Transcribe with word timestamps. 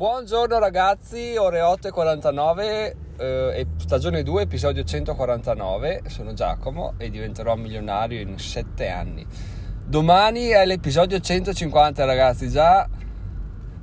Buongiorno 0.00 0.58
ragazzi, 0.58 1.36
ore 1.36 1.60
8.49, 1.60 2.94
eh, 3.18 3.66
stagione 3.76 4.22
2, 4.22 4.40
episodio 4.40 4.82
149. 4.82 6.04
Sono 6.06 6.32
Giacomo 6.32 6.94
e 6.96 7.10
diventerò 7.10 7.54
milionario 7.54 8.18
in 8.18 8.38
7 8.38 8.88
anni. 8.88 9.26
Domani 9.84 10.46
è 10.46 10.64
l'episodio 10.64 11.20
150 11.20 12.06
ragazzi, 12.06 12.48
già 12.48 12.88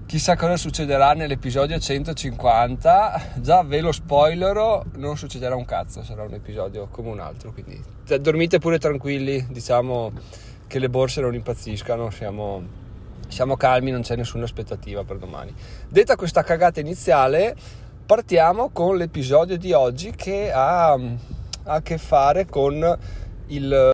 chissà 0.08 0.36
cosa 0.36 0.58
succederà 0.58 1.14
nell'episodio 1.14 1.78
150. 1.78 3.34
Già 3.36 3.62
ve 3.62 3.80
lo 3.82 3.92
spoilerò, 3.92 4.86
non 4.96 5.18
succederà 5.18 5.56
un 5.56 5.66
cazzo, 5.66 6.02
sarà 6.02 6.24
un 6.24 6.34
episodio 6.34 6.88
come 6.88 7.10
un 7.10 7.20
altro, 7.20 7.54
quindi 7.54 7.80
dormite 8.20 8.58
pure 8.58 8.80
tranquilli, 8.80 9.46
diciamo 9.52 10.12
che 10.66 10.80
le 10.80 10.90
borse 10.90 11.22
non 11.22 11.36
impazziscano, 11.36 12.10
siamo 12.10 12.86
siamo 13.28 13.56
calmi, 13.56 13.92
non 13.92 14.02
c'è 14.02 14.16
nessuna 14.16 14.44
aspettativa 14.44 15.04
per 15.04 15.18
domani. 15.18 15.54
Detta 15.88 16.16
questa 16.16 16.44
cagata 16.44 16.80
iniziale, 16.80 17.56
partiamo 18.06 18.70
con 18.72 18.98
l'episodio 18.98 19.58
di 19.58 19.74
oggi 19.74 20.12
che 20.12 20.52
ha, 20.52 20.92
ha 20.94 21.00
a 21.64 21.82
che 21.82 21.98
fare 21.98 22.46
con, 22.46 22.98
il, 23.48 23.92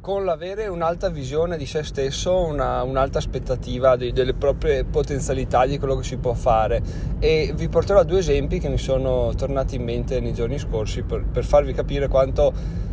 con 0.00 0.24
l'avere 0.24 0.68
un'alta 0.68 1.08
visione 1.08 1.56
di 1.56 1.66
se 1.66 1.82
stesso, 1.82 2.44
una, 2.44 2.82
un'alta 2.82 3.18
aspettativa 3.18 3.96
di, 3.96 4.12
delle 4.12 4.34
proprie 4.34 4.84
potenzialità, 4.84 5.66
di 5.66 5.78
quello 5.78 5.96
che 5.96 6.04
si 6.04 6.16
può 6.16 6.32
fare. 6.32 6.80
E 7.18 7.52
vi 7.54 7.68
porterò 7.68 8.04
due 8.04 8.20
esempi 8.20 8.60
che 8.60 8.68
mi 8.68 8.78
sono 8.78 9.34
tornati 9.34 9.74
in 9.74 9.82
mente 9.82 10.20
nei 10.20 10.32
giorni 10.32 10.58
scorsi 10.58 11.02
per, 11.02 11.24
per 11.24 11.44
farvi 11.44 11.72
capire 11.72 12.06
quanto 12.06 12.84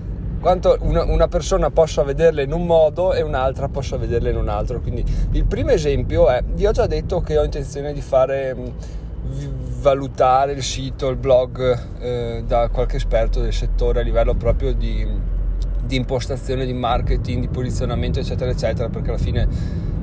quanto 0.44 0.76
una, 0.82 1.06
una, 1.06 1.30
persona 1.30 1.72
possa 1.72 2.04
vederle 2.04 2.44
in 2.44 2.52
un 2.52 2.66
modo 2.66 3.14
e 3.14 3.22
un'altra 3.22 3.70
possa 3.70 3.96
vederle 3.96 4.30
in 4.30 4.36
un 4.36 4.50
altro. 4.50 4.82
Quindi 4.82 5.02
il 5.32 5.46
primo 5.46 5.70
esempio 5.70 6.30
è, 6.30 6.44
io 6.58 6.68
ho 6.68 6.72
già 6.74 6.86
detto 6.86 7.22
che 7.22 7.38
ho 7.38 7.46
intenzione 7.46 7.94
di 7.94 8.02
fare 8.02 8.54
valutare 9.80 10.52
il 10.52 10.62
sito, 10.62 11.08
il 11.08 11.16
blog 11.16 11.80
eh, 12.00 12.44
da 12.46 12.68
qualche 12.68 12.98
esperto 12.98 13.40
del 13.40 13.54
settore 13.54 14.02
a 14.02 14.04
livello 14.04 14.34
proprio 14.34 14.74
di, 14.74 15.08
di 15.82 15.96
impostazione, 15.96 16.66
di 16.66 16.74
marketing, 16.74 17.40
di 17.40 17.48
posizionamento, 17.48 18.20
eccetera, 18.20 18.52
eccetera, 18.52 18.90
perché 18.90 19.10
alla 19.12 19.18
fine 19.18 19.48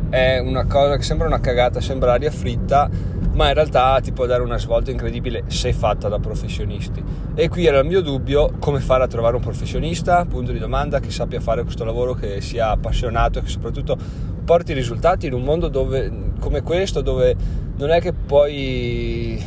è 0.09 0.39
una 0.39 0.65
cosa 0.65 0.97
che 0.97 1.03
sembra 1.03 1.27
una 1.27 1.41
cagata, 1.41 1.83
sembra 1.83 2.15
aria 2.15 2.31
fritta, 2.31 2.89
ma 3.33 3.49
in 3.49 3.55
realtà 3.55 3.99
ti 4.01 4.13
può 4.13 4.27
dare 4.27 4.43
una 4.43 4.59
svolta 4.59 4.91
incredibile 4.91 5.45
se 5.47 5.73
fatta 5.73 6.09
da 6.09 6.19
professionisti. 6.19 7.03
E 7.35 7.49
qui 7.49 7.67
era 7.67 7.79
il 7.79 7.87
mio 7.87 8.01
dubbio, 8.01 8.53
come 8.59 8.81
fare 8.81 9.05
a 9.05 9.07
trovare 9.07 9.37
un 9.37 9.43
professionista, 9.43 10.25
punto 10.25 10.53
di 10.53 10.59
domanda, 10.59 11.01
che 11.01 11.11
sappia 11.11 11.41
fare 11.41 11.63
questo 11.63 11.85
lavoro, 11.85 12.15
che 12.15 12.41
sia 12.41 12.71
appassionato 12.71 13.39
e 13.39 13.43
che 13.43 13.49
soprattutto 13.49 13.97
porti 14.45 14.73
risultati 14.73 15.27
in 15.27 15.33
un 15.33 15.43
mondo 15.43 15.69
dove, 15.69 16.33
come 16.41 16.63
questo, 16.63 17.03
dove 17.03 17.37
non 17.77 17.91
è 17.91 18.01
che 18.01 18.13
puoi, 18.13 19.43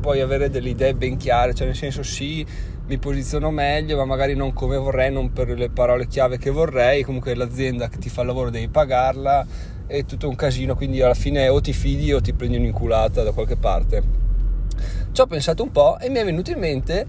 puoi 0.00 0.20
avere 0.20 0.50
delle 0.50 0.70
idee 0.70 0.94
ben 0.94 1.16
chiare, 1.16 1.54
cioè 1.54 1.66
nel 1.66 1.76
senso 1.76 2.02
sì, 2.02 2.44
mi 2.88 2.98
posiziono 2.98 3.50
meglio, 3.50 3.96
ma 3.96 4.06
magari 4.06 4.34
non 4.34 4.52
come 4.52 4.76
vorrei, 4.76 5.12
non 5.12 5.32
per 5.32 5.50
le 5.50 5.70
parole 5.70 6.06
chiave 6.08 6.36
che 6.36 6.50
vorrei, 6.50 7.04
comunque 7.04 7.34
l'azienda 7.34 7.88
che 7.88 7.98
ti 7.98 8.08
fa 8.08 8.22
il 8.22 8.26
lavoro 8.26 8.50
devi 8.50 8.68
pagarla 8.68 9.76
è 9.88 10.04
tutto 10.04 10.28
un 10.28 10.36
casino, 10.36 10.76
quindi 10.76 11.02
alla 11.02 11.14
fine 11.14 11.48
o 11.48 11.60
ti 11.60 11.72
fidi 11.72 12.12
o 12.12 12.20
ti 12.20 12.34
prendi 12.34 12.58
un'inculata 12.58 13.22
da 13.24 13.32
qualche 13.32 13.56
parte. 13.56 14.02
Ci 15.10 15.20
ho 15.20 15.26
pensato 15.26 15.64
un 15.64 15.72
po' 15.72 15.98
e 15.98 16.08
mi 16.10 16.18
è 16.18 16.24
venuto 16.24 16.52
in 16.52 16.58
mente 16.58 17.06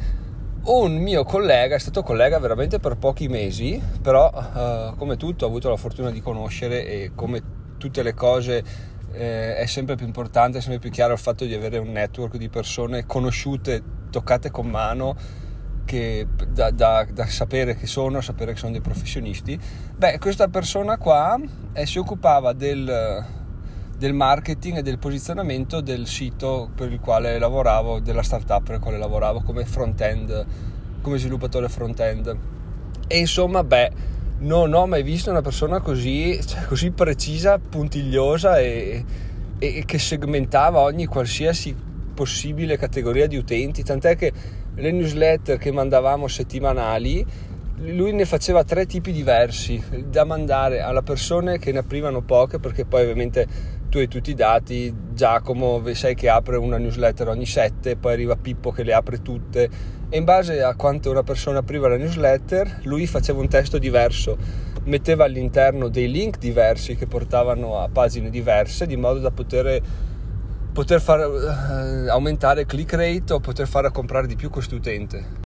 un 0.64 0.96
mio 0.98 1.24
collega, 1.24 1.76
è 1.76 1.80
stato 1.80 2.02
collega 2.02 2.40
veramente 2.40 2.80
per 2.80 2.98
pochi 2.98 3.28
mesi, 3.28 3.82
però 4.02 4.32
uh, 4.34 4.96
come 4.96 5.18
tutto 5.18 5.46
ho 5.46 5.48
avuto 5.48 5.70
la 5.70 5.78
fortuna 5.78 6.10
di 6.10 6.22
conoscere 6.22 6.88
e 6.88 7.12
come 7.14 7.42
tutte 7.78 8.02
le 8.02 8.14
cose 8.14 8.64
eh, 9.12 9.56
è 9.56 9.66
sempre 9.66 9.96
più 9.96 10.06
importante, 10.06 10.58
è 10.58 10.62
sempre 10.62 10.80
più 10.80 10.90
chiaro 10.90 11.14
il 11.14 11.20
fatto 11.20 11.46
di 11.46 11.54
avere 11.54 11.78
un 11.78 11.92
network 11.92 12.38
di 12.38 12.50
persone 12.50 13.06
conosciute, 13.06 13.82
toccate 14.10 14.52
con 14.52 14.68
mano 14.68 15.16
che, 15.90 16.28
da, 16.48 16.70
da, 16.70 17.04
da, 17.12 17.26
sapere 17.26 17.76
che 17.76 17.88
sono, 17.88 18.22
sapere 18.22 18.54
che 18.54 18.60
sono 18.60 18.74
dei 18.74 18.82
professionisti. 18.82 19.60
Beh, 19.96 20.20
questa 20.20 20.48
persona 20.48 20.98
qua 20.98 21.36
eh, 21.74 21.88
si 21.88 21.98
occupava 21.98 22.54
del, 22.54 23.26
del, 23.98 24.14
marketing 24.14 24.78
e 24.78 24.82
del 24.84 25.00
posizionamento 25.00 25.82
del 25.82 26.06
sito 26.06 26.70
per 26.76 26.92
il 26.92 27.00
quale 27.00 27.40
lavoravo, 27.40 28.02
della 28.02 28.22
startup 28.22 28.62
per 28.62 28.76
il 28.76 28.82
quale 28.82 29.00
lavoravo 29.00 29.42
come 29.42 29.66
front-end, 29.66 30.46
come 31.02 31.18
sviluppatore 31.18 31.68
front-end. 31.70 32.38
E 33.08 33.18
insomma, 33.18 33.64
beh, 33.64 33.92
non 34.42 34.72
ho 34.76 34.86
mai 34.86 35.02
visto 35.02 35.32
una 35.32 35.42
persona 35.42 35.80
così, 35.80 36.40
cioè, 36.46 36.66
così 36.66 36.92
precisa, 36.92 37.58
puntigliosa 37.58 38.60
e, 38.60 39.04
e 39.58 39.84
che 39.88 39.98
segmentava 39.98 40.82
ogni 40.82 41.08
qualsiasi 41.08 41.76
possibile 42.20 42.76
categoria 42.76 43.28
di 43.28 43.38
utenti, 43.38 43.82
tant'è 43.82 44.18
che 44.18 44.34
le 44.76 44.92
newsletter 44.92 45.58
che 45.58 45.72
mandavamo 45.72 46.28
settimanali, 46.28 47.26
lui 47.78 48.12
ne 48.12 48.26
faceva 48.26 48.66
tre 48.66 48.86
tipi 48.86 49.14
diversi 49.14 49.82
da 50.06 50.26
mandare 50.26 50.82
alle 50.82 51.02
persone 51.02 51.60
che 51.60 51.72
ne 51.72 51.78
aprivano 51.78 52.20
poche 52.22 52.60
perché 52.60 52.84
poi 52.84 53.04
ovviamente 53.04 53.48
tu 53.88 54.00
hai 54.00 54.10
tutti 54.10 54.32
i 54.32 54.34
dati, 54.34 54.94
Giacomo 55.14 55.82
sai 55.94 56.14
che 56.14 56.28
apre 56.28 56.58
una 56.58 56.78
newsletter 56.78 57.30
ogni 57.30 57.46
sette, 57.46 57.96
poi 57.96 58.12
arriva 58.12 58.36
Pippo 58.36 58.72
che 58.72 58.84
le 58.84 58.94
apre 58.94 59.22
tutte. 59.22 59.70
E 60.10 60.18
in 60.18 60.26
base 60.26 60.62
a 60.62 60.76
quanto 60.76 61.10
una 61.10 61.24
persona 61.24 61.60
apriva 61.60 61.88
la 61.88 61.96
newsletter 61.96 62.82
lui 62.84 63.08
faceva 63.08 63.40
un 63.40 63.48
testo 63.48 63.78
diverso, 63.78 64.36
metteva 64.84 65.24
all'interno 65.24 65.88
dei 65.88 66.12
link 66.12 66.38
diversi 66.38 66.98
che 66.98 67.08
portavano 67.08 67.80
a 67.80 67.88
pagine 67.88 68.30
diverse 68.30 68.86
di 68.86 68.98
modo 68.98 69.20
da 69.20 69.32
poter 69.32 69.82
poter 70.72 71.02
far 71.02 71.28
uh, 71.28 72.10
aumentare 72.10 72.66
click 72.66 72.94
rate 72.94 73.34
o 73.34 73.40
poter 73.40 73.68
fare 73.68 73.92
comprare 73.92 74.28
di 74.28 74.36
più 74.36 74.50
questo 74.50 74.76
utente. 74.76 75.48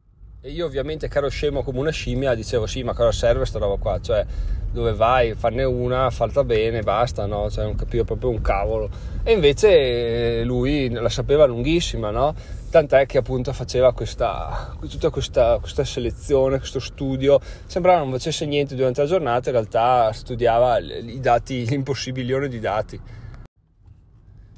E 0.42 0.50
io 0.50 0.66
ovviamente 0.66 1.08
caro 1.08 1.30
scemo 1.30 1.64
come 1.64 1.80
una 1.80 1.92
scimmia 1.92 2.36
dicevo 2.36 2.66
sì 2.66 2.84
ma 2.84 2.94
cosa 2.94 3.12
serve 3.14 3.38
questa 3.38 3.60
roba 3.60 3.78
qua, 3.78 4.00
cioè 4.02 4.26
dove 4.74 4.94
vai, 4.94 5.36
farne 5.36 5.64
una, 5.64 6.10
falta 6.10 6.44
bene, 6.44 6.82
basta, 6.82 7.28
no? 7.28 7.50
Cioè 7.50 7.64
non 7.64 7.76
capivo 7.76 8.04
proprio 8.04 8.32
un 8.32 8.42
cavolo. 8.42 8.90
E 9.24 9.32
invece 9.32 10.40
eh, 10.40 10.44
lui 10.44 10.90
la 10.90 11.10
sapeva 11.10 11.46
lunghissima, 11.46 12.10
no? 12.10 12.34
Tant'è 12.72 13.06
che 13.06 13.20
appunto 13.20 13.54
faceva 13.54 13.94
questa, 13.94 14.76
tutta 14.90 15.12
questa, 15.12 15.60
questa 15.60 15.84
selezione, 15.84 16.58
questo 16.58 16.80
studio, 16.80 17.40
sembrava 17.68 18.00
non 18.00 18.12
facesse 18.12 18.48
niente 18.48 18.74
durante 18.76 19.02
la 19.02 19.08
giornata, 19.08 19.50
in 19.50 19.56
realtà 19.56 20.12
studiava 20.12 20.80
i 20.80 21.20
dati, 21.20 21.68
l'impossibilione 21.68 22.48
di 22.48 22.60
dati 22.60 23.00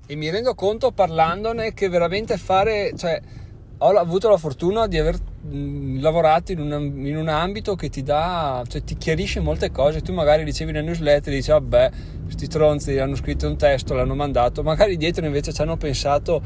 e 0.07 0.15
mi 0.15 0.29
rendo 0.29 0.53
conto 0.53 0.91
parlandone 0.91 1.73
che 1.73 1.89
veramente 1.89 2.37
fare, 2.37 2.93
cioè 2.95 3.19
ho 3.77 3.89
avuto 3.89 4.29
la 4.29 4.37
fortuna 4.37 4.87
di 4.87 4.97
aver 4.97 5.17
mh, 5.17 5.99
lavorato 5.99 6.51
in, 6.51 6.59
una, 6.59 6.77
in, 6.77 7.17
un 7.17 7.27
ambito 7.27 7.75
che 7.75 7.89
ti 7.89 8.03
dà, 8.03 8.63
cioè 8.67 8.83
ti 8.83 8.95
chiarisce 8.97 9.39
molte 9.39 9.71
cose, 9.71 10.01
tu 10.01 10.13
magari 10.13 10.43
ricevi 10.43 10.71
una 10.71 10.81
newsletter 10.81 11.33
e 11.33 11.35
dici 11.35 11.51
vabbè, 11.51 11.91
questi 12.23 12.47
tronzi 12.47 12.97
hanno 12.97 13.15
scritto 13.15 13.47
un 13.47 13.57
testo, 13.57 13.93
l'hanno 13.93 14.15
mandato, 14.15 14.63
magari 14.63 14.95
dietro 14.95 15.25
invece 15.25 15.51
ci 15.51 15.61
hanno 15.61 15.75
pensato 15.75 16.41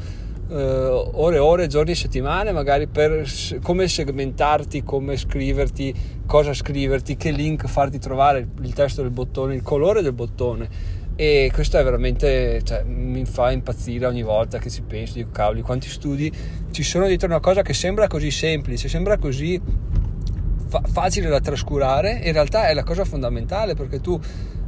eh, 0.50 0.54
ore 0.54 1.38
ore, 1.38 1.66
giorni 1.68 1.94
settimane, 1.94 2.50
magari 2.50 2.88
per 2.88 3.24
come 3.62 3.86
segmentarti, 3.86 4.82
come 4.82 5.16
scriverti, 5.16 5.94
cosa 6.26 6.52
scriverti, 6.52 7.16
che 7.16 7.30
link 7.30 7.66
farti 7.68 7.98
trovare, 7.98 8.48
il 8.60 8.72
testo 8.74 9.02
del 9.02 9.12
bottone, 9.12 9.54
il 9.54 9.62
colore 9.62 10.02
del 10.02 10.12
bottone 10.12 10.98
e 11.20 11.50
questo 11.52 11.76
è 11.76 11.84
veramente 11.84 12.62
cioè, 12.64 12.82
mi 12.82 13.26
fa 13.26 13.50
impazzire 13.50 14.06
ogni 14.06 14.22
volta 14.22 14.56
che 14.58 14.70
ci 14.70 14.80
penso 14.80 15.14
dico 15.14 15.28
cavoli 15.30 15.60
quanti 15.60 15.90
studi 15.90 16.32
ci 16.70 16.82
sono 16.82 17.06
dietro 17.06 17.28
una 17.28 17.40
cosa 17.40 17.60
che 17.60 17.74
sembra 17.74 18.06
così 18.06 18.30
semplice 18.30 18.88
sembra 18.88 19.18
così 19.18 19.60
fa- 20.70 20.82
facile 20.90 21.28
da 21.28 21.40
trascurare. 21.40 22.20
In 22.24 22.32
realtà 22.32 22.68
è 22.68 22.74
la 22.74 22.84
cosa 22.84 23.04
fondamentale 23.04 23.74
perché 23.74 24.00
tu 24.00 24.18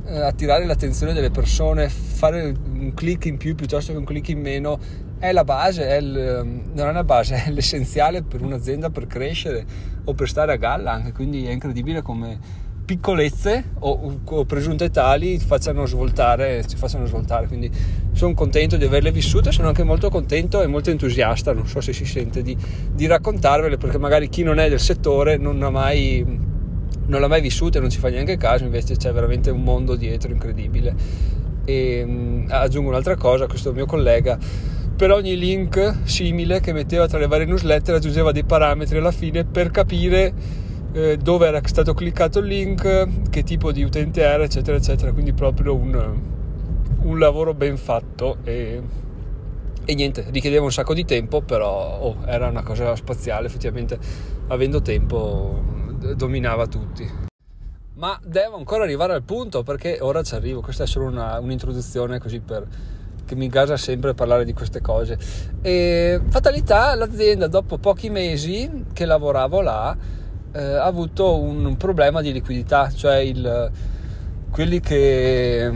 eh, 0.04 0.18
attirare 0.18 0.66
l'attenzione 0.66 1.14
delle 1.14 1.30
persone 1.30 1.88
fare 1.88 2.54
un 2.74 2.92
click 2.92 3.24
in 3.26 3.38
più 3.38 3.54
piuttosto 3.54 3.92
che 3.92 3.98
un 3.98 4.04
click 4.04 4.28
in 4.28 4.40
meno 4.40 4.78
è 5.18 5.32
la 5.32 5.44
base 5.44 5.86
è 5.86 5.96
il, 5.96 6.60
non 6.74 6.88
è 6.88 6.92
la 6.92 7.04
base 7.04 7.36
è 7.46 7.50
l'essenziale 7.50 8.22
per 8.22 8.42
un'azienda 8.42 8.90
per 8.90 9.06
crescere 9.06 9.64
o 10.04 10.12
per 10.12 10.28
stare 10.28 10.52
a 10.52 10.56
galla 10.56 10.90
anche 10.90 11.12
quindi 11.12 11.46
è 11.46 11.52
incredibile 11.52 12.02
come 12.02 12.70
piccolezze 12.84 13.64
o, 13.80 14.18
o, 14.24 14.44
presunte 14.44 14.90
tali 14.90 15.38
facciano 15.38 15.86
svoltare, 15.86 16.64
ci 16.66 16.76
facciano 16.76 17.06
svoltare. 17.06 17.46
Quindi 17.46 17.70
sono 18.12 18.34
contento 18.34 18.76
di 18.76 18.84
averle 18.84 19.12
vissute, 19.12 19.52
sono 19.52 19.68
anche 19.68 19.84
molto 19.84 20.10
contento 20.10 20.62
e 20.62 20.66
molto 20.66 20.90
entusiasta, 20.90 21.52
non 21.52 21.66
so 21.66 21.80
se 21.80 21.92
si 21.92 22.04
sente 22.04 22.42
di, 22.42 22.56
di 22.92 23.06
raccontarvele 23.06 23.76
perché 23.76 23.98
magari 23.98 24.28
chi 24.28 24.42
non 24.42 24.58
è 24.58 24.68
del 24.68 24.80
settore 24.80 25.36
non 25.36 25.62
ha 25.62 25.70
mai, 25.70 26.24
non 27.06 27.20
l'ha 27.20 27.28
mai 27.28 27.40
vissuta 27.40 27.78
e 27.78 27.80
non 27.80 27.90
ci 27.90 27.98
fa 27.98 28.08
neanche 28.08 28.36
caso, 28.36 28.64
invece 28.64 28.96
c'è 28.96 29.12
veramente 29.12 29.50
un 29.50 29.62
mondo 29.62 29.96
dietro 29.96 30.30
incredibile. 30.30 30.94
E 31.64 32.44
aggiungo 32.48 32.88
un'altra 32.90 33.16
cosa, 33.16 33.46
questo 33.46 33.72
mio 33.72 33.86
collega 33.86 34.38
per 34.94 35.10
ogni 35.10 35.36
link 35.36 36.00
simile 36.04 36.60
che 36.60 36.72
metteva 36.72 37.08
tra 37.08 37.18
le 37.18 37.26
varie 37.26 37.46
newsletter 37.46 37.94
aggiungeva 37.94 38.30
dei 38.30 38.44
parametri 38.44 38.98
alla 38.98 39.10
fine 39.10 39.44
per 39.44 39.70
capire 39.70 40.32
eh, 40.92 41.16
dove 41.16 41.46
era 41.46 41.60
stato 41.64 41.94
cliccato 41.94 42.40
il 42.40 42.46
link, 42.46 43.28
che 43.30 43.42
tipo 43.42 43.72
di 43.72 43.82
utente 43.82 44.22
era, 44.22 44.44
eccetera, 44.44 44.76
eccetera. 44.76 45.12
Quindi 45.12 45.32
proprio 45.32 45.74
un, 45.74 46.20
un 47.02 47.18
lavoro 47.18 47.54
ben 47.54 47.76
fatto 47.76 48.38
e, 48.44 48.80
e 49.84 49.94
niente, 49.94 50.26
richiedeva 50.30 50.64
un 50.64 50.72
sacco 50.72 50.94
di 50.94 51.04
tempo, 51.04 51.40
però 51.40 51.98
oh, 51.98 52.16
era 52.26 52.48
una 52.48 52.62
cosa 52.62 52.94
spaziale, 52.96 53.46
effettivamente 53.46 53.98
avendo 54.48 54.82
tempo 54.82 55.62
dominava 56.16 56.66
tutti. 56.66 57.30
Ma 57.94 58.18
devo 58.24 58.56
ancora 58.56 58.82
arrivare 58.82 59.12
al 59.12 59.22
punto 59.22 59.62
perché 59.62 59.98
ora 60.00 60.22
ci 60.22 60.34
arrivo, 60.34 60.60
questa 60.60 60.84
è 60.84 60.86
solo 60.86 61.06
una, 61.06 61.38
un'introduzione 61.38 62.18
così 62.18 62.40
per, 62.40 62.66
che 63.24 63.36
mi 63.36 63.46
gasa 63.46 63.76
sempre 63.76 64.12
parlare 64.12 64.44
di 64.44 64.52
queste 64.52 64.80
cose. 64.80 65.16
E 65.62 66.20
fatalità, 66.28 66.94
l'azienda 66.96 67.46
dopo 67.46 67.78
pochi 67.78 68.10
mesi 68.10 68.86
che 68.92 69.04
lavoravo 69.04 69.60
là 69.60 69.96
eh, 70.52 70.62
avuto 70.62 71.38
un 71.38 71.76
problema 71.76 72.20
di 72.20 72.32
liquidità, 72.32 72.90
cioè 72.90 73.16
il, 73.16 73.70
quelli 74.50 74.80
che 74.80 75.70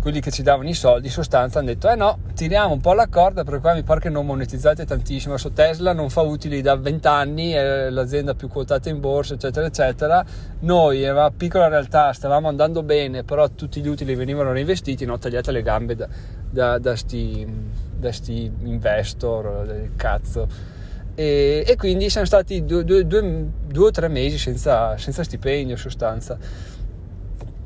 quelli 0.00 0.20
che 0.20 0.30
ci 0.30 0.42
davano 0.42 0.68
i 0.68 0.74
soldi 0.74 1.08
in 1.08 1.12
sostanza 1.12 1.58
hanno 1.58 1.68
detto 1.68 1.88
eh 1.88 1.94
no, 1.94 2.20
tiriamo 2.34 2.72
un 2.72 2.80
po' 2.80 2.94
la 2.94 3.06
corda 3.06 3.44
perché 3.44 3.60
qua 3.60 3.74
mi 3.74 3.82
pare 3.82 4.00
che 4.00 4.08
non 4.08 4.24
monetizzate 4.24 4.86
tantissimo, 4.86 5.34
adesso 5.34 5.52
Tesla 5.52 5.92
non 5.92 6.08
fa 6.08 6.22
utili 6.22 6.62
da 6.62 6.74
20 6.74 7.06
anni, 7.06 7.50
è 7.50 7.90
l'azienda 7.90 8.34
più 8.34 8.48
quotata 8.48 8.88
in 8.88 8.98
borsa 8.98 9.34
eccetera 9.34 9.66
eccetera, 9.66 10.24
noi 10.60 11.02
era 11.02 11.12
una 11.12 11.30
piccola 11.30 11.68
realtà, 11.68 12.12
stavamo 12.12 12.48
andando 12.48 12.82
bene 12.82 13.24
però 13.24 13.48
tutti 13.50 13.82
gli 13.82 13.88
utili 13.88 14.14
venivano 14.14 14.52
reinvestiti, 14.52 15.04
no, 15.04 15.18
tagliate 15.18 15.52
le 15.52 15.62
gambe 15.62 15.94
da, 15.94 16.08
da, 16.48 16.78
da, 16.78 16.96
sti, 16.96 17.46
da 17.98 18.10
sti 18.10 18.52
investor, 18.62 19.66
del 19.66 19.90
cazzo. 19.96 20.78
E, 21.14 21.64
e, 21.66 21.76
quindi 21.76 22.08
siamo 22.08 22.26
stati 22.26 22.64
due, 22.64 22.84
due, 22.84 23.06
due, 23.06 23.46
due 23.66 23.86
o 23.86 23.90
tre 23.90 24.08
mesi 24.08 24.38
senza, 24.38 24.96
senza 24.96 25.22
stipendio 25.22 25.74
in 25.74 25.80
sostanza 25.80 26.38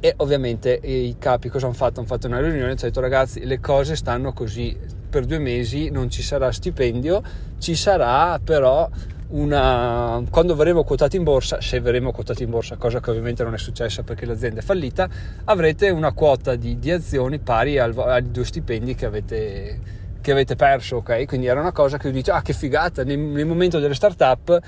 e 0.04 0.12
ovviamente 0.18 0.78
i 0.82 1.16
capi 1.18 1.48
cosa 1.48 1.64
hanno 1.64 1.74
fatto? 1.74 2.00
Hanno 2.00 2.08
fatto 2.08 2.26
una 2.26 2.36
riunione 2.36 2.60
e 2.60 2.66
hanno 2.66 2.74
detto 2.78 3.00
ragazzi 3.00 3.42
le 3.46 3.58
cose 3.58 3.96
stanno 3.96 4.34
così, 4.34 4.76
per 5.08 5.24
due 5.24 5.38
mesi 5.38 5.88
non 5.88 6.10
ci 6.10 6.20
sarà 6.20 6.52
stipendio, 6.52 7.22
ci 7.58 7.74
sarà 7.74 8.38
però 8.38 8.86
una... 9.28 10.22
quando 10.28 10.54
verremo 10.56 10.84
quotati 10.84 11.16
in 11.16 11.22
borsa, 11.22 11.62
se 11.62 11.80
verremo 11.80 12.12
quotati 12.12 12.42
in 12.42 12.50
borsa, 12.50 12.76
cosa 12.76 13.00
che 13.00 13.08
ovviamente 13.08 13.44
non 13.44 13.54
è 13.54 13.56
successa 13.56 14.02
perché 14.02 14.26
l'azienda 14.26 14.60
è 14.60 14.62
fallita, 14.62 15.08
avrete 15.44 15.88
una 15.88 16.12
quota 16.12 16.54
di, 16.54 16.78
di 16.78 16.90
azioni 16.90 17.38
pari 17.38 17.78
al, 17.78 17.96
ai 17.96 18.30
due 18.30 18.44
stipendi 18.44 18.94
che 18.94 19.06
avete, 19.06 19.78
che 20.24 20.32
avete 20.32 20.56
perso, 20.56 20.96
ok? 20.96 21.26
Quindi 21.26 21.48
era 21.48 21.60
una 21.60 21.70
cosa 21.70 21.98
che 21.98 22.06
io 22.06 22.14
dicevo, 22.14 22.38
ah 22.38 22.40
che 22.40 22.54
figata, 22.54 23.04
nel, 23.04 23.18
nel 23.18 23.44
momento 23.44 23.78
delle 23.78 23.92
start-up 23.94 24.58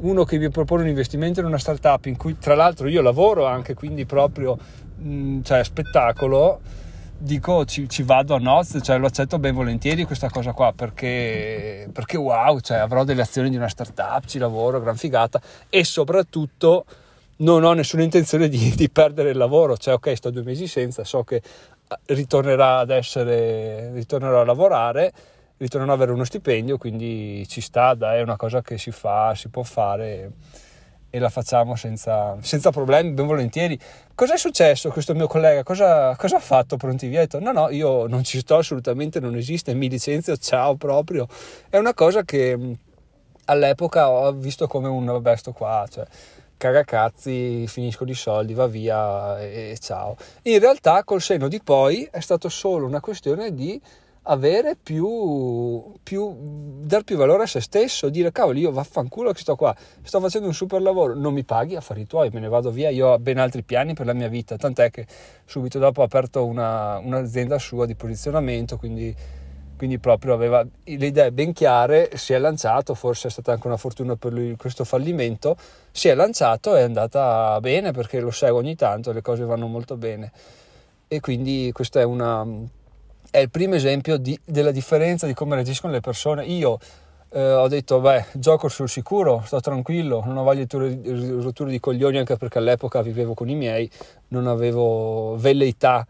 uno 0.00 0.24
che 0.24 0.36
mi 0.36 0.50
propone 0.50 0.82
un 0.82 0.88
investimento 0.88 1.40
in 1.40 1.46
una 1.46 1.56
startup 1.56 2.04
in 2.04 2.16
cui 2.18 2.36
tra 2.38 2.54
l'altro 2.54 2.88
io 2.88 3.00
lavoro 3.00 3.46
anche, 3.46 3.72
quindi 3.72 4.04
proprio 4.04 4.58
mh, 4.98 5.10
mm, 5.10 5.42
cioè, 5.42 5.64
spettacolo, 5.64 6.60
dico 7.16 7.64
ci, 7.64 7.88
ci, 7.88 8.02
vado 8.02 8.34
a 8.34 8.38
nozze, 8.38 8.82
cioè 8.82 8.98
lo 8.98 9.06
accetto 9.06 9.38
ben 9.38 9.54
volentieri 9.54 10.04
questa 10.04 10.28
cosa 10.28 10.52
qua 10.52 10.74
perché, 10.76 11.88
perché 11.90 12.18
wow, 12.18 12.60
cioè, 12.60 12.76
avrò 12.76 13.02
delle 13.04 13.22
azioni 13.22 13.48
di 13.48 13.56
una 13.56 13.68
startup, 13.68 14.26
ci 14.26 14.38
lavoro, 14.38 14.78
gran 14.78 14.96
figata 14.96 15.40
e 15.70 15.84
soprattutto 15.84 16.84
non 17.38 17.64
ho 17.64 17.72
nessuna 17.72 18.02
intenzione 18.02 18.48
di, 18.48 18.74
di 18.76 18.90
perdere 18.90 19.30
il 19.30 19.38
lavoro, 19.38 19.78
cioè 19.78 19.94
ok 19.94 20.14
sto 20.14 20.30
due 20.30 20.42
mesi 20.42 20.66
senza, 20.66 21.02
so 21.02 21.24
che 21.24 21.40
ritornerà 22.06 22.78
ad 22.78 22.90
essere, 22.90 23.92
ritornerò 23.92 24.40
a 24.40 24.44
lavorare 24.44 25.12
ritornano 25.58 25.92
ad 25.92 25.98
avere 25.98 26.12
uno 26.12 26.24
stipendio, 26.24 26.78
quindi 26.78 27.46
ci 27.48 27.60
sta, 27.60 27.94
dai, 27.94 28.20
è 28.20 28.22
una 28.22 28.36
cosa 28.36 28.62
che 28.62 28.78
si 28.78 28.90
fa, 28.90 29.34
si 29.34 29.48
può 29.48 29.62
fare 29.62 30.32
e 31.10 31.18
la 31.18 31.30
facciamo 31.30 31.74
senza, 31.74 32.36
senza 32.40 32.70
problemi, 32.70 33.10
ben 33.12 33.26
volentieri. 33.26 33.78
Cosa 34.14 34.34
è 34.34 34.38
successo 34.38 34.90
questo 34.90 35.14
mio 35.14 35.26
collega? 35.26 35.62
Cosa, 35.62 36.14
cosa 36.16 36.36
ha 36.36 36.40
fatto 36.40 36.76
Pronti 36.76 37.08
via? 37.08 37.20
Detto 37.20 37.40
no, 37.40 37.52
no, 37.52 37.70
io 37.70 38.06
non 38.06 38.22
ci 38.24 38.38
sto 38.38 38.56
assolutamente, 38.56 39.20
non 39.20 39.34
esiste, 39.36 39.74
mi 39.74 39.88
licenzio, 39.88 40.36
ciao 40.36 40.76
proprio. 40.76 41.26
È 41.68 41.76
una 41.76 41.94
cosa 41.94 42.22
che 42.22 42.76
all'epoca 43.46 44.10
ho 44.10 44.32
visto 44.32 44.66
come 44.66 44.88
un 44.88 45.06
vabbè 45.06 45.36
sto 45.36 45.52
qua, 45.52 45.86
cioè 45.90 46.06
cagacazzi, 46.58 47.66
finisco 47.66 48.04
di 48.04 48.12
soldi, 48.12 48.52
va 48.52 48.66
via 48.66 49.40
e, 49.40 49.70
e 49.70 49.78
ciao. 49.78 50.16
In 50.42 50.58
realtà 50.58 51.02
col 51.04 51.22
senno 51.22 51.48
di 51.48 51.60
poi 51.62 52.06
è 52.10 52.20
stato 52.20 52.50
solo 52.50 52.84
una 52.84 53.00
questione 53.00 53.54
di 53.54 53.80
avere 54.30 54.76
più, 54.76 55.94
più, 56.02 56.36
dar 56.82 57.02
più 57.02 57.16
valore 57.16 57.44
a 57.44 57.46
se 57.46 57.60
stesso, 57.60 58.10
dire 58.10 58.30
cavolo 58.30 58.58
io 58.58 58.70
vaffanculo 58.70 59.32
che 59.32 59.40
sto 59.40 59.56
qua, 59.56 59.74
sto 60.02 60.20
facendo 60.20 60.46
un 60.46 60.54
super 60.54 60.82
lavoro, 60.82 61.14
non 61.14 61.32
mi 61.32 61.44
paghi, 61.44 61.76
affari 61.76 62.06
tuoi, 62.06 62.28
me 62.30 62.40
ne 62.40 62.48
vado 62.48 62.70
via, 62.70 62.90
io 62.90 63.08
ho 63.08 63.18
ben 63.18 63.38
altri 63.38 63.62
piani 63.62 63.94
per 63.94 64.04
la 64.04 64.12
mia 64.12 64.28
vita, 64.28 64.56
tant'è 64.56 64.90
che 64.90 65.06
subito 65.46 65.78
dopo 65.78 66.02
ho 66.02 66.04
aperto 66.04 66.44
una, 66.44 66.98
un'azienda 66.98 67.58
sua 67.58 67.86
di 67.86 67.94
posizionamento, 67.94 68.76
quindi, 68.76 69.14
quindi 69.78 69.98
proprio 69.98 70.34
aveva 70.34 70.62
le 70.62 71.06
idee 71.06 71.32
ben 71.32 71.54
chiare, 71.54 72.10
si 72.16 72.34
è 72.34 72.38
lanciato, 72.38 72.92
forse 72.92 73.28
è 73.28 73.30
stata 73.30 73.52
anche 73.52 73.66
una 73.66 73.78
fortuna 73.78 74.16
per 74.16 74.34
lui 74.34 74.54
questo 74.56 74.84
fallimento, 74.84 75.56
si 75.90 76.08
è 76.08 76.14
lanciato 76.14 76.76
e 76.76 76.80
è 76.80 76.82
andata 76.82 77.58
bene 77.60 77.92
perché 77.92 78.20
lo 78.20 78.30
seguo 78.30 78.58
ogni 78.58 78.76
tanto, 78.76 79.12
le 79.12 79.22
cose 79.22 79.44
vanno 79.44 79.66
molto 79.66 79.96
bene 79.96 80.30
e 81.08 81.20
quindi 81.20 81.70
questa 81.72 82.00
è 82.00 82.04
una 82.04 82.46
è 83.30 83.38
il 83.38 83.50
primo 83.50 83.74
esempio 83.74 84.16
di, 84.16 84.38
della 84.44 84.70
differenza 84.70 85.26
di 85.26 85.34
come 85.34 85.54
reagiscono 85.54 85.92
le 85.92 86.00
persone. 86.00 86.44
Io 86.46 86.78
eh, 87.30 87.52
ho 87.52 87.68
detto, 87.68 88.00
beh, 88.00 88.26
gioco 88.32 88.68
sul 88.68 88.88
sicuro, 88.88 89.42
sto 89.44 89.60
tranquillo, 89.60 90.22
non 90.24 90.38
ho 90.38 90.42
voglia 90.42 90.64
di 90.64 91.38
rotture 91.40 91.70
di 91.70 91.80
coglioni 91.80 92.18
anche 92.18 92.36
perché 92.36 92.58
all'epoca 92.58 93.02
vivevo 93.02 93.34
con 93.34 93.48
i 93.48 93.54
miei, 93.54 93.90
non 94.28 94.46
avevo 94.46 95.36
velleità, 95.36 96.06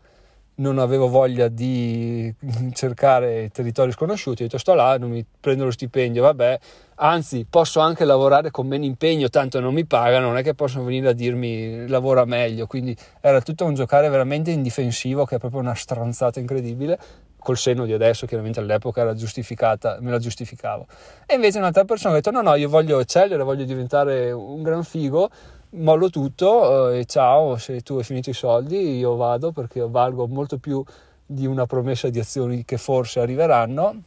non 0.59 0.79
avevo 0.79 1.09
voglia 1.09 1.49
di 1.49 2.33
cercare 2.73 3.51
territori 3.53 3.93
sconosciuti, 3.93 4.43
ho 4.43 4.47
detto 4.47 4.59
sto 4.59 4.75
là, 4.75 4.97
non 4.99 5.11
mi 5.11 5.25
prendo 5.41 5.65
lo 5.65 5.71
stipendio, 5.71 6.23
vabbè, 6.23 6.59
anzi 6.97 7.47
posso 7.49 7.81
anche 7.81 8.05
lavorare 8.05 8.51
con 8.51 8.67
meno 8.67 8.85
impegno, 8.85 9.29
tanto 9.29 9.61
non 9.61 9.75
mi 9.75 9.85
pagano, 9.85 10.27
non 10.27 10.37
è 10.37 10.43
che 10.43 10.55
possono 10.55 10.85
venire 10.85 11.09
a 11.09 11.13
dirmi 11.13 11.87
lavora 11.87 12.25
meglio, 12.25 12.67
quindi 12.67 12.97
era 13.21 13.41
tutto 13.41 13.65
un 13.65 13.75
giocare 13.75 14.09
veramente 14.09 14.51
indifensivo 14.51 15.25
che 15.25 15.37
è 15.37 15.39
proprio 15.39 15.61
una 15.61 15.75
stronzata 15.75 16.41
incredibile, 16.41 16.99
col 17.39 17.57
senno 17.57 17.87
di 17.87 17.93
adesso 17.93 18.27
chiaramente 18.27 18.59
all'epoca 18.59 19.01
era 19.01 19.15
giustificata, 19.15 19.99
me 20.01 20.11
la 20.11 20.19
giustificavo. 20.19 20.87
E 21.25 21.35
invece 21.35 21.59
un'altra 21.59 21.85
persona 21.85 22.15
ha 22.15 22.17
detto 22.17 22.33
no 22.33 22.43
no, 22.43 22.57
io 22.57 22.69
voglio 22.69 22.99
eccellere, 22.99 23.43
voglio 23.45 23.65
diventare 23.65 24.33
un 24.33 24.63
gran 24.63 24.83
figo, 24.83 25.31
mollo 25.71 26.11
tutto 26.11 26.91
eh, 26.91 27.01
e 27.01 27.05
ciao, 27.05 27.57
se 27.57 27.81
tu 27.81 27.97
hai 27.97 28.05
finito 28.05 28.31
i 28.31 28.35
soldi 28.35 28.99
io 28.99 29.17
vado 29.17 29.53
perché 29.53 29.81
valgo 29.81 30.27
molto 30.27 30.59
più 30.59 30.83
di 31.25 31.47
una 31.47 31.67
promessa 31.67 32.09
di 32.09 32.19
azioni 32.19 32.65
che 32.65 32.79
forse 32.79 33.21
arriveranno 33.21 34.03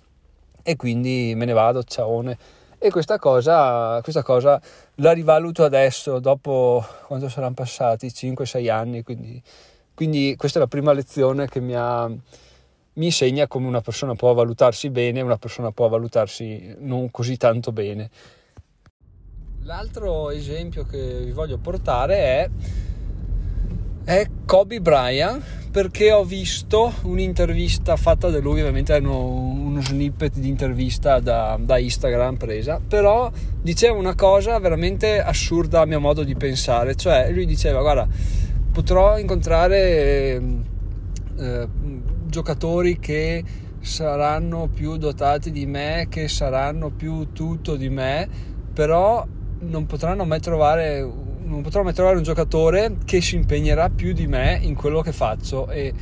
e 0.64 0.76
quindi 0.76 1.34
me 1.36 1.46
ne 1.46 1.54
vado, 1.54 1.84
ciaone 1.84 2.38
e 2.84 2.90
questa 2.90 3.20
cosa, 3.20 4.02
questa 4.02 4.24
cosa 4.24 4.60
la 4.96 5.12
rivaluto 5.12 5.64
adesso, 5.64 6.18
dopo 6.18 6.84
quando 7.06 7.30
saranno 7.30 7.54
passati 7.54 8.08
5-6 8.08 8.72
anni, 8.72 9.04
quindi, 9.04 9.40
quindi, 9.94 10.34
questa 10.36 10.58
è 10.58 10.62
la 10.64 10.68
prima 10.68 10.92
lezione 10.92 11.48
che 11.48 11.60
mi, 11.60 11.76
ha, 11.76 12.08
mi 12.08 13.06
insegna 13.06 13.46
come 13.46 13.68
una 13.68 13.82
persona 13.82 14.16
può 14.16 14.34
valutarsi 14.34 14.90
bene 14.90 15.20
e 15.20 15.22
una 15.22 15.38
persona 15.38 15.72
può 15.72 15.90
valutarsi 15.90 16.76
non 16.80 17.12
così 17.12 17.38
tanto 17.38 17.72
bene. 17.72 18.10
L'altro 19.64 20.32
esempio 20.32 20.86
che 20.86 21.22
vi 21.24 21.32
voglio 21.32 21.60
portare 21.60 22.16
è, 22.16 22.50
è 24.04 24.28
Kobe 24.44 24.82
Bryant 24.82 25.70
perché 25.70 26.12
ho 26.12 26.24
visto 26.24 26.92
un'intervista 27.04 27.96
fatta 27.96 28.32
da 28.32 28.40
lui, 28.40 28.60
ovviamente 28.60 28.92
era 28.92 29.08
uno 29.08 29.80
snippet 29.80 30.40
di 30.40 30.50
intervista 30.50 31.20
da, 31.20 31.60
da, 31.62 31.78
Instagram 31.78 32.38
presa, 32.38 32.82
però 32.86 33.32
diceva 33.62 33.96
una 33.98 34.16
cosa 34.16 34.58
veramente 34.58 35.22
assurda 35.22 35.82
a 35.82 35.86
mio 35.86 36.00
modo 36.00 36.24
di 36.24 36.36
pensare, 36.36 36.96
cioè 36.96 37.30
lui 37.32 37.46
diceva 37.46 37.82
guarda 37.82 38.08
potrò 38.72 39.20
incontrare 39.20 40.42
eh, 41.38 41.68
giocatori 42.26 42.98
che 42.98 43.44
saranno 43.80 44.70
più 44.74 44.98
dotati 44.98 45.52
di 45.52 45.68
me, 45.68 46.08
che 46.10 46.28
saranno 46.28 46.90
più 46.90 47.32
tutto 47.32 47.76
di 47.76 47.90
me, 47.90 48.28
però 48.74 49.26
non 49.62 49.86
potranno 49.86 50.26
mai 50.26 50.40
trovare 50.40 51.30
non 51.52 51.62
potrò 51.62 51.84
mai 51.84 51.94
trovare 51.94 52.16
un 52.16 52.24
giocatore 52.24 52.96
che 53.04 53.20
si 53.20 53.36
impegnerà 53.36 53.90
più 53.90 54.14
di 54.14 54.26
me 54.26 54.58
in 54.62 54.74
quello 54.74 55.02
che 55.02 55.12
faccio 55.12 55.70
e, 55.70 55.94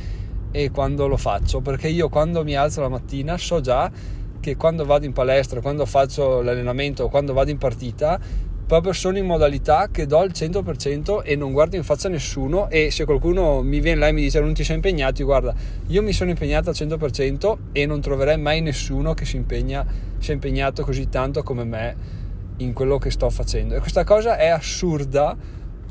e 0.52 0.70
quando 0.70 1.08
lo 1.08 1.16
faccio, 1.16 1.60
perché 1.60 1.88
io 1.88 2.08
quando 2.08 2.44
mi 2.44 2.56
alzo 2.56 2.80
la 2.80 2.88
mattina 2.88 3.36
so 3.36 3.60
già 3.60 3.90
che 4.38 4.56
quando 4.56 4.84
vado 4.84 5.06
in 5.06 5.12
palestra, 5.12 5.60
quando 5.60 5.84
faccio 5.86 6.40
l'allenamento, 6.40 7.08
quando 7.08 7.32
vado 7.32 7.50
in 7.50 7.58
partita, 7.58 8.18
proprio 8.64 8.92
sono 8.92 9.18
in 9.18 9.26
modalità 9.26 9.88
che 9.90 10.06
do 10.06 10.22
il 10.22 10.30
100% 10.32 11.22
e 11.24 11.34
non 11.34 11.50
guardo 11.50 11.74
in 11.74 11.82
faccia 11.82 12.08
nessuno 12.08 12.70
e 12.70 12.92
se 12.92 13.04
qualcuno 13.04 13.62
mi 13.62 13.80
viene 13.80 13.98
là 13.98 14.06
e 14.06 14.12
mi 14.12 14.22
dice 14.22 14.38
non 14.38 14.54
ti 14.54 14.62
sei 14.62 14.76
impegnato, 14.76 15.24
guarda, 15.24 15.52
io 15.88 16.02
mi 16.02 16.12
sono 16.12 16.30
impegnato 16.30 16.70
al 16.70 16.76
100% 16.76 17.56
e 17.72 17.86
non 17.86 18.00
troverai 18.00 18.38
mai 18.38 18.60
nessuno 18.60 19.14
che 19.14 19.24
si 19.24 19.34
impegna, 19.34 19.84
si 20.18 20.30
è 20.30 20.34
impegnato 20.34 20.84
così 20.84 21.08
tanto 21.08 21.42
come 21.42 21.64
me 21.64 22.19
in 22.60 22.72
quello 22.72 22.98
che 22.98 23.10
sto 23.10 23.28
facendo. 23.30 23.74
E 23.74 23.80
questa 23.80 24.04
cosa 24.04 24.36
è 24.36 24.48
assurda 24.48 25.36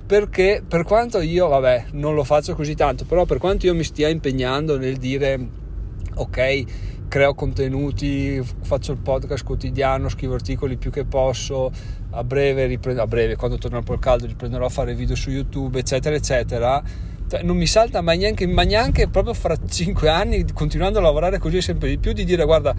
perché 0.06 0.64
per 0.68 0.84
quanto 0.84 1.22
io, 1.22 1.48
vabbè, 1.48 1.86
non 1.92 2.16
lo 2.16 2.24
faccio 2.24 2.56
così 2.56 2.74
tanto, 2.74 3.06
però 3.06 3.26
per 3.26 3.38
quanto 3.38 3.68
io 3.68 3.76
mi 3.76 3.84
stia 3.84 4.08
impegnando 4.08 4.78
nel 4.78 4.98
dire 4.98 5.40
ok, 6.16 6.64
creo 7.08 7.34
contenuti, 7.34 8.42
faccio 8.62 8.92
il 8.92 8.98
podcast 8.98 9.44
quotidiano, 9.44 10.10
scrivo 10.10 10.34
articoli 10.36 10.78
più 10.78 10.92
che 10.92 11.06
posso, 11.06 11.72
a 12.12 12.24
breve, 12.24 12.66
riprendo, 12.66 13.02
a 13.02 13.08
breve 13.08 13.36
quando 13.36 13.58
po' 13.58 13.94
il 13.94 14.00
caldo 14.00 14.26
riprenderò 14.26 14.66
a 14.66 14.70
fare 14.70 14.96
video 14.96 15.16
su 15.16 15.30
YouTube, 15.30 15.80
eccetera, 15.80 16.16
eccetera. 16.16 16.82
Cioè, 17.28 17.44
non 17.44 17.58
mi 17.58 17.68
salta 17.68 18.02
mai 18.02 18.18
neanche, 18.18 18.48
ma 18.48 18.64
neanche 18.64 19.08
proprio 19.08 19.36
fra 19.36 19.56
5 19.56 20.10
anni, 20.10 20.46
continuando 20.54 20.98
a 20.98 21.02
lavorare 21.04 21.38
così 21.38 21.62
sempre 21.62 21.90
di 21.90 22.00
più, 22.00 22.14
di 22.14 22.26
dire 22.26 22.44
guarda 22.46 22.74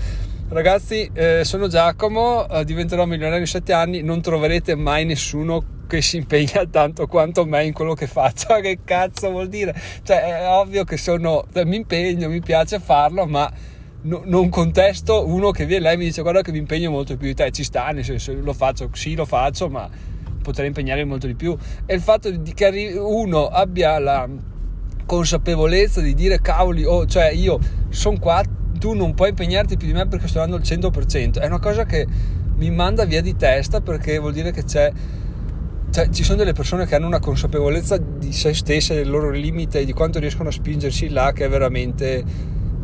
ragazzi, 0.51 1.11
eh, 1.13 1.45
sono 1.45 1.69
Giacomo, 1.69 2.49
eh, 2.49 2.65
diventerò 2.65 3.05
milionario 3.05 3.41
in 3.41 3.47
7 3.47 3.73
anni, 3.73 4.03
non 4.03 4.21
troverete 4.21 4.75
mai 4.75 5.05
nessuno 5.05 5.79
che 5.87 6.03
si 6.03 6.17
impegna 6.17 6.67
tanto 6.71 7.07
quanto 7.07 7.45
me 7.45 7.65
in 7.65 7.73
quello 7.73 7.95
che 7.95 8.07
faccio. 8.07 8.55
che 8.61 8.81
cazzo 8.85 9.31
vuol 9.31 9.49
dire? 9.49 9.75
Cioè, 10.03 10.41
è 10.41 10.49
ovvio 10.49 10.85
che 10.85 10.97
sono, 10.97 11.45
cioè, 11.53 11.65
mi 11.65 11.77
impegno, 11.77 12.29
mi 12.29 12.41
piace 12.41 12.81
farlo, 12.81 13.27
ma 13.27 13.51
no, 14.03 14.23
non 14.25 14.49
contesto 14.49 15.27
uno 15.27 15.51
che 15.51 15.67
viene 15.67 15.85
lei 15.85 15.95
e 15.95 15.97
mi 15.99 16.05
dice 16.07 16.23
guarda 16.23 16.43
che 16.43 16.53
mi 16.53 16.59
impegno 16.59 16.91
molto 16.91 17.17
più 17.17 17.27
di 17.29 17.35
te, 17.35 17.51
ci 17.51 17.65
sta, 17.65 17.89
nel 17.91 18.05
senso 18.05 18.33
lo 18.35 18.53
faccio, 18.53 18.89
sì 18.93 19.15
lo 19.15 19.25
faccio, 19.25 19.69
ma 19.69 19.89
potrei 20.43 20.69
impegnarmi 20.69 21.05
molto 21.05 21.27
di 21.27 21.35
più. 21.35 21.57
E 21.87 21.95
il 21.95 22.01
fatto 22.01 22.31
di 22.31 22.55
che 22.55 22.97
uno 22.99 23.47
abbia 23.49 23.99
la 23.99 24.29
consapevolezza 25.07 26.01
di 26.01 26.15
dire 26.15 26.41
cavoli, 26.41 26.85
oh, 26.85 27.07
cioè 27.07 27.31
io 27.31 27.59
sono 27.89 28.19
qua, 28.19 28.43
tu 28.81 28.95
non 28.95 29.15
puoi 29.15 29.29
impegnarti 29.29 29.77
più 29.77 29.87
di 29.87 29.93
me 29.93 30.09
perché 30.09 30.27
sto 30.27 30.39
dando 30.39 30.57
il 30.57 30.63
100%, 30.63 31.39
è 31.39 31.47
una 31.47 31.61
cosa 31.61 31.85
che 31.85 32.07
mi 32.57 32.71
manda 32.71 33.05
via 33.05 33.21
di 33.21 33.37
testa 33.37 33.81
perché 33.81 34.19
vuol 34.19 34.33
dire 34.33 34.51
che 34.51 34.65
c'è 34.65 34.91
cioè, 35.91 36.09
ci 36.11 36.23
sono 36.23 36.39
delle 36.39 36.53
persone 36.53 36.87
che 36.87 36.95
hanno 36.95 37.07
una 37.07 37.19
consapevolezza 37.19 37.97
di 37.97 38.33
se 38.33 38.55
stesse, 38.55 38.95
del 38.95 39.11
loro 39.11 39.31
limite 39.31 39.81
e 39.81 39.85
di 39.85 39.93
quanto 39.93 40.21
riescono 40.21 40.49
a 40.49 40.53
spingersi 40.53 41.09
là 41.09 41.33
che 41.33 41.47
è 41.47 41.49
veramente, 41.49 42.25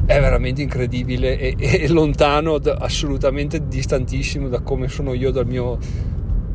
è 0.05 0.21
veramente 0.21 0.63
incredibile 0.63 1.39
e, 1.39 1.55
e 1.57 1.89
lontano, 1.89 2.55
assolutamente 2.55 3.69
distantissimo 3.69 4.49
da 4.49 4.61
come 4.61 4.89
sono 4.89 5.15
io 5.15 5.31
dal 5.31 5.47
mio, 5.47 5.79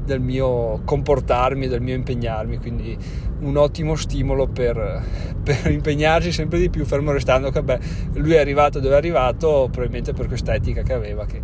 dal 0.05 0.19
mio 0.19 0.81
comportarmi, 0.83 1.67
dal 1.67 1.81
mio 1.81 1.95
impegnarmi. 1.95 2.57
Quindi 2.57 2.97
un 3.39 3.57
ottimo 3.57 3.95
stimolo 3.95 4.47
per, 4.47 5.03
per 5.43 5.71
impegnarsi 5.71 6.31
sempre 6.31 6.59
di 6.59 6.69
più, 6.69 6.85
fermo 6.85 7.11
restando 7.11 7.49
che 7.49 7.63
beh, 7.63 7.79
lui 8.13 8.33
è 8.33 8.39
arrivato 8.39 8.79
dove 8.79 8.95
è 8.95 8.97
arrivato, 8.97 9.67
probabilmente 9.71 10.13
per 10.13 10.27
questa 10.27 10.53
etica 10.53 10.81
che 10.83 10.93
aveva. 10.93 11.25
Che, 11.25 11.41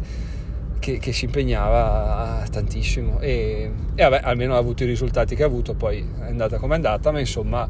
che, 0.79 0.99
che, 0.99 1.11
si 1.11 1.25
impegnava 1.25 2.45
tantissimo 2.49 3.19
e, 3.19 3.71
e 3.95 4.03
vabbè, 4.03 4.21
almeno 4.23 4.53
ha 4.53 4.57
avuto 4.57 4.83
i 4.83 4.85
risultati 4.85 5.35
che 5.35 5.43
ha 5.43 5.47
avuto, 5.47 5.73
poi 5.73 6.05
è 6.19 6.27
andata 6.27 6.59
come 6.59 6.73
è 6.73 6.75
andata, 6.75 7.11
ma 7.11 7.19
insomma 7.19 7.67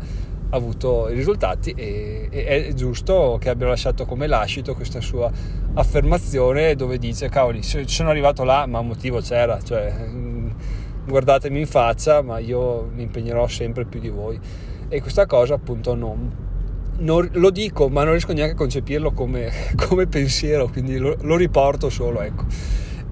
ha 0.50 0.56
avuto 0.56 1.10
i 1.10 1.14
risultati 1.14 1.72
e, 1.72 2.28
e 2.32 2.68
è 2.68 2.74
giusto 2.74 3.38
che 3.40 3.50
abbia 3.50 3.68
lasciato 3.68 4.06
come 4.06 4.28
lascito 4.28 4.76
questa 4.76 5.02
sua 5.02 5.30
affermazione 5.74 6.76
dove 6.76 6.98
dice 6.98 7.28
cavoli 7.28 7.62
sono 7.64 8.10
arrivato 8.10 8.44
là 8.44 8.66
ma 8.66 8.80
un 8.80 8.88
motivo 8.88 9.20
c'era 9.20 9.62
cioè 9.62 9.94
guardatemi 11.08 11.60
in 11.60 11.68
faccia 11.68 12.22
ma 12.22 12.40
io 12.40 12.90
mi 12.94 13.04
impegnerò 13.04 13.48
sempre 13.48 13.86
più 13.86 14.00
di 14.00 14.10
voi. 14.10 14.40
E 14.90 15.02
questa 15.02 15.26
cosa 15.26 15.56
appunto 15.56 15.96
non, 15.96 16.32
non 17.00 17.30
lo 17.34 17.50
dico 17.50 17.90
ma 17.90 18.04
non 18.04 18.12
riesco 18.12 18.34
neanche 18.34 18.54
a 18.54 18.58
concepirlo 18.58 19.12
come, 19.12 19.52
come 19.88 20.08
pensiero 20.08 20.68
quindi 20.68 20.98
lo, 20.98 21.16
lo 21.22 21.36
riporto 21.36 21.90
solo 21.90 22.22
ecco. 22.22 22.46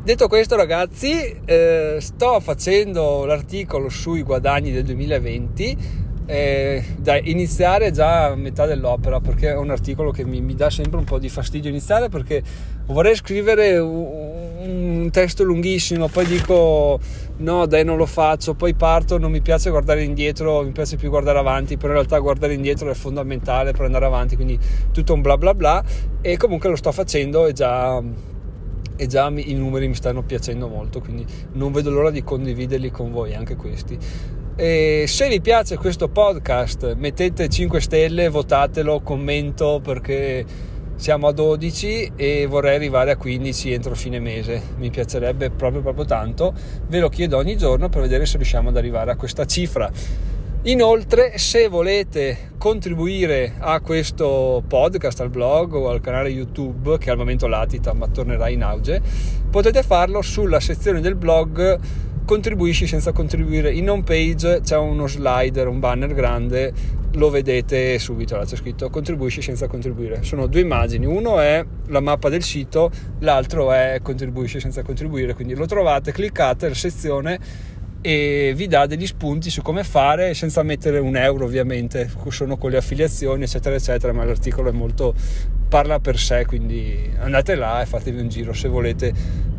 Detto 0.05 0.27
questo 0.27 0.55
ragazzi, 0.55 1.35
eh, 1.45 1.97
sto 1.99 2.39
facendo 2.39 3.25
l'articolo 3.25 3.89
sui 3.89 4.21
guadagni 4.21 4.71
del 4.71 4.83
2020 4.83 6.03
eh, 6.27 6.83
da 6.97 7.17
iniziare 7.17 7.91
già 7.91 8.25
a 8.25 8.35
metà 8.35 8.65
dell'opera 8.65 9.19
perché 9.19 9.49
è 9.49 9.55
un 9.55 9.69
articolo 9.69 10.11
che 10.11 10.25
mi, 10.25 10.41
mi, 10.41 10.55
dà 10.55 10.69
sempre 10.69 10.97
un 10.97 11.03
po' 11.03 11.19
di 11.19 11.29
fastidio 11.29 11.69
iniziare 11.69 12.09
perché 12.09 12.41
vorrei 12.87 13.15
scrivere 13.15 13.77
un, 13.77 15.03
un, 15.03 15.09
testo 15.11 15.43
lunghissimo 15.43 16.07
poi 16.07 16.25
dico 16.25 16.99
no 17.37 17.65
dai 17.67 17.83
non 17.83 17.97
lo 17.97 18.07
faccio 18.07 18.55
poi 18.55 18.73
parto 18.73 19.19
non 19.19 19.29
mi 19.29 19.41
piace 19.41 19.69
guardare 19.69 20.03
indietro 20.03 20.63
mi 20.63 20.71
piace 20.71 20.95
più 20.95 21.09
guardare 21.09 21.37
avanti 21.37 21.77
però 21.77 21.89
in 21.89 21.93
realtà 21.95 22.17
guardare 22.17 22.53
indietro 22.53 22.89
è 22.89 22.95
fondamentale 22.95 23.71
per 23.71 23.81
andare 23.85 24.05
avanti 24.05 24.35
quindi 24.35 24.57
tutto 24.91 25.13
un 25.13 25.21
bla 25.21 25.37
bla 25.37 25.53
bla 25.53 25.83
e 26.21 26.37
comunque 26.37 26.69
lo 26.69 26.75
sto 26.75 26.91
facendo 26.91 27.45
e 27.45 27.53
già 27.53 28.01
e 28.97 29.07
già 29.07 29.29
i 29.29 29.53
numeri 29.53 29.89
mi 29.89 29.93
stanno 29.93 30.23
piacendo 30.23 30.69
molto, 30.69 31.01
quindi 31.01 31.25
non 31.53 31.73
vedo 31.73 31.89
l'ora 31.89 32.11
di 32.11 32.23
condividerli 32.23 32.91
con 32.91 33.11
voi 33.11 33.35
anche 33.35 33.57
questi. 33.57 33.97
E 34.57 35.03
se 35.05 35.27
vi 35.27 35.41
piace 35.41 35.75
questo 35.75 36.07
podcast 36.07 36.95
mettete 36.95 37.49
5 37.49 37.81
stelle, 37.81 38.29
votatelo, 38.29 39.01
commento 39.01 39.81
perché 39.83 40.45
siamo 40.95 41.27
a 41.27 41.33
12 41.33 42.13
e 42.15 42.45
vorrei 42.45 42.75
arrivare 42.75 43.11
a 43.11 43.17
15 43.17 43.73
entro 43.73 43.95
fine 43.95 44.21
mese. 44.21 44.61
Mi 44.77 44.89
piacerebbe 44.89 45.49
proprio 45.49 45.81
proprio 45.81 46.05
tanto. 46.05 46.53
Ve 46.87 47.01
lo 47.01 47.09
chiedo 47.09 47.35
ogni 47.35 47.57
giorno 47.57 47.89
per 47.89 48.03
vedere 48.03 48.25
se 48.25 48.37
riusciamo 48.37 48.69
ad 48.69 48.77
arrivare 48.77 49.11
a 49.11 49.17
questa 49.17 49.43
cifra. 49.43 49.91
Inoltre, 50.63 51.37
se 51.37 51.67
volete 51.67 52.51
contribuire 52.57 53.55
a 53.59 53.81
questo 53.81 54.63
podcast, 54.65 55.19
al 55.19 55.29
blog 55.29 55.73
o 55.73 55.89
al 55.89 55.99
canale 55.99 56.29
YouTube, 56.29 56.97
che 56.97 57.11
al 57.11 57.17
momento 57.17 57.47
latita 57.47 57.91
ma 57.91 58.07
tornerà 58.07 58.47
in 58.47 58.63
auge, 58.63 59.01
potete 59.51 59.83
farlo 59.83 60.21
sulla 60.21 60.61
sezione 60.61 61.01
del 61.01 61.15
blog 61.15 61.77
Contribuisci 62.25 62.87
senza 62.87 63.11
contribuire. 63.11 63.71
In 63.71 63.87
home 63.87 64.01
page 64.01 64.61
c'è 64.61 64.75
uno 64.77 65.05
slider, 65.05 65.67
un 65.67 65.79
banner 65.79 66.11
grande, 66.11 66.73
lo 67.13 67.29
vedete 67.29 67.99
subito, 67.99 68.35
là 68.35 68.45
c'è 68.45 68.55
scritto 68.55 68.89
Contribuisci 68.89 69.43
senza 69.43 69.67
contribuire. 69.67 70.23
Sono 70.23 70.47
due 70.47 70.61
immagini, 70.61 71.05
uno 71.05 71.39
è 71.39 71.63
la 71.89 71.99
mappa 71.99 72.29
del 72.29 72.41
sito, 72.41 72.89
l'altro 73.19 73.71
è 73.71 73.99
Contribuisci 74.01 74.59
senza 74.59 74.81
contribuire, 74.81 75.35
quindi 75.35 75.53
lo 75.53 75.67
trovate, 75.67 76.11
cliccate 76.11 76.67
la 76.67 76.73
sezione 76.73 77.39
e 78.01 78.53
vi 78.55 78.67
dà 78.67 78.87
degli 78.87 79.05
spunti 79.05 79.51
su 79.51 79.61
come 79.61 79.83
fare 79.83 80.35
senza 80.35 80.61
mettere 80.61 80.99
un 80.99 81.15
euro 81.15 81.45
ovviamente 81.45 82.07
sono 82.29 82.55
con 82.55 82.69
le 82.69 82.77
affiliazioni 82.77 83.45
eccetera 83.45 83.73
eccetera 83.75 84.13
ma 84.13 84.23
l'articolo 84.23 84.69
è 84.69 84.71
molto 84.71 85.15
parla 85.67 85.99
per 85.99 86.19
sé 86.19 86.45
quindi 86.45 87.11
andate 87.17 87.55
là 87.55 87.81
e 87.81 87.87
fatevi 87.87 88.21
un 88.21 88.27
giro 88.27 88.53
se 88.53 88.67
volete 88.67 89.11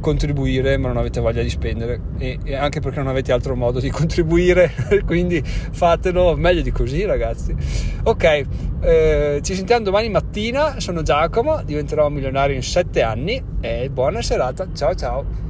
contribuire 0.06 0.76
ma 0.76 0.86
non 0.86 0.98
avete 0.98 1.20
voglia 1.20 1.42
di 1.42 1.50
spendere. 1.50 2.00
E, 2.18 2.38
e 2.44 2.54
anche 2.54 2.78
perché 2.78 2.98
non 2.98 3.08
avete 3.08 3.32
altro 3.32 3.56
modo 3.56 3.80
di 3.80 3.90
contribuire 3.90 4.72
quindi 5.04 5.42
fatelo 5.42 6.36
meglio 6.36 6.62
di 6.62 6.70
così 6.70 7.04
ragazzi. 7.04 7.54
Ok 8.04 8.44
eh, 8.82 9.40
ci 9.42 9.54
sentiamo 9.54 9.84
domani 9.84 10.08
mattina. 10.08 10.78
Sono 10.78 11.02
Giacomo 11.02 11.62
diventerò 11.64 12.08
milionario 12.08 12.54
in 12.54 12.62
7 12.62 13.02
anni 13.02 13.42
e 13.60 13.90
buona 13.90 14.22
serata. 14.22 14.68
Ciao 14.72 14.94
ciao 14.94 15.45